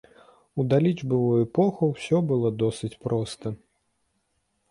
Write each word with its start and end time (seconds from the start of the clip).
У 0.61 0.63
далічбавую 0.71 1.41
эпоху 1.47 1.83
ўсё 1.91 2.17
было 2.33 2.51
досыць 2.63 2.93
проста. 3.09 3.47